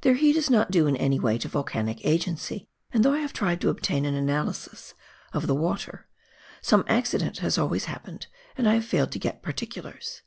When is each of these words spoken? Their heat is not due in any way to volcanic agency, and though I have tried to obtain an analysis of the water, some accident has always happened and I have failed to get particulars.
Their 0.00 0.14
heat 0.14 0.34
is 0.34 0.50
not 0.50 0.72
due 0.72 0.88
in 0.88 0.96
any 0.96 1.20
way 1.20 1.38
to 1.38 1.46
volcanic 1.48 2.04
agency, 2.04 2.66
and 2.92 3.04
though 3.04 3.12
I 3.14 3.20
have 3.20 3.32
tried 3.32 3.60
to 3.60 3.68
obtain 3.68 4.04
an 4.04 4.16
analysis 4.16 4.94
of 5.32 5.46
the 5.46 5.54
water, 5.54 6.08
some 6.60 6.84
accident 6.88 7.38
has 7.38 7.56
always 7.56 7.84
happened 7.84 8.26
and 8.58 8.68
I 8.68 8.74
have 8.74 8.84
failed 8.84 9.12
to 9.12 9.20
get 9.20 9.42
particulars. 9.44 10.22